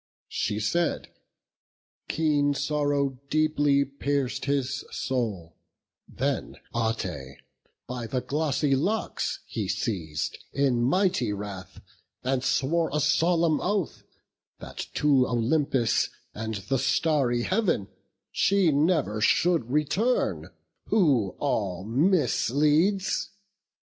She 0.29 0.59
said: 0.59 1.09
keen 2.09 2.55
sorrow 2.55 3.19
deeply 3.29 3.85
pierc'd 3.85 4.45
his 4.45 4.83
soul; 4.89 5.57
Then 6.07 6.57
Ate 6.75 7.37
by 7.85 8.07
the 8.07 8.19
glossy 8.21 8.75
locks 8.75 9.41
he 9.45 9.67
seiz'd 9.67 10.43
In 10.53 10.81
mighty 10.81 11.31
wrath; 11.31 11.79
and 12.23 12.43
swore 12.43 12.89
a 12.91 12.99
solemn 12.99 13.61
oath, 13.61 14.01
That 14.57 14.87
to 14.95 15.27
Olympus 15.27 16.09
and 16.33 16.55
the 16.55 16.79
starry 16.79 17.43
Heav'n 17.43 17.87
She 18.31 18.71
never 18.71 19.21
should 19.21 19.69
return, 19.69 20.49
who 20.87 21.35
all 21.37 21.83
misleads. 21.83 23.29